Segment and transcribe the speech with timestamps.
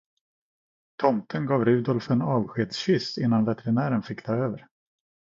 [1.01, 4.67] Tomten gav Rudolf en avskedskyss innan veterinären fick ta över.